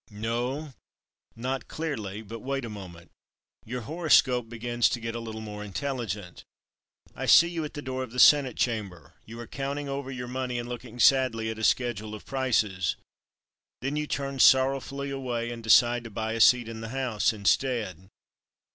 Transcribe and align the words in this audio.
"No, 0.09 0.73
not 1.35 1.67
clearly. 1.67 2.23
But 2.23 2.39
wait 2.39 2.65
a 2.65 2.69
moment. 2.71 3.11
Your 3.65 3.81
horoscope 3.81 4.49
begins 4.49 4.89
to 4.89 4.99
get 4.99 5.13
a 5.13 5.19
little 5.19 5.41
more 5.41 5.63
intelligent. 5.63 6.43
I 7.13 7.27
see 7.27 7.49
you 7.49 7.63
at 7.65 7.75
the 7.75 7.83
door 7.83 8.01
of 8.01 8.09
the 8.09 8.17
Senate 8.19 8.57
Chamber. 8.57 9.13
You 9.27 9.39
are 9.39 9.45
counting 9.45 9.87
over 9.87 10.09
your 10.09 10.27
money 10.27 10.57
and 10.57 10.67
looking 10.67 10.99
sadly 10.99 11.51
at 11.51 11.59
a 11.59 11.63
schedule 11.63 12.15
of 12.15 12.25
prices. 12.25 12.95
Then 13.81 13.95
you 13.95 14.07
turn 14.07 14.39
sorrowfully 14.39 15.11
away 15.11 15.51
and 15.51 15.61
decide 15.63 16.03
to 16.05 16.09
buy 16.09 16.33
a 16.33 16.41
seat 16.41 16.67
in 16.67 16.81
the 16.81 16.89
House 16.89 17.31
instead. 17.31 18.09